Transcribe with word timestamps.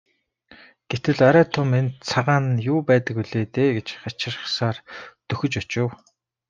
Гэтэл 0.89 1.19
арай 1.29 1.47
том 1.55 1.69
энэ 1.79 1.91
цагаан 2.09 2.45
нь 2.53 2.63
юу 2.73 2.79
байдаг 2.89 3.13
билээ 3.19 3.45
дээ 3.55 3.69
гэж 3.77 3.87
хачирхсаар 4.01 4.77
дөхөж 5.27 5.53
очив. 5.61 5.87